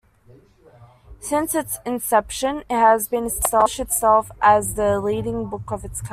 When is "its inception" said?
1.53-2.63